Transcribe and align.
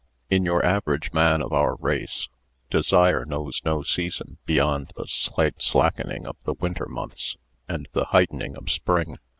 IN 0.31 0.45
the 0.45 0.59
average 0.65 1.13
man 1.13 1.43
of 1.43 1.53
our 1.53 1.75
race 1.75 2.27
desire 2.71 3.23
knows 3.23 3.61
no 3.63 3.83
season 3.83 4.39
beyond 4.47 4.91
the 4.95 5.05
slight 5.07 5.61
slackening 5.61 6.25
of 6.25 6.37
the 6.41 6.55
winter 6.55 6.87
months 6.87 7.35
and 7.67 7.87
the 7.91 8.05
heightening 8.05 8.57
of 8.57 8.67
spring. 8.71 9.17